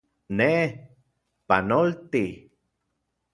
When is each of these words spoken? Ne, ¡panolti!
Ne, 0.37 0.55
¡panolti! 1.47 2.25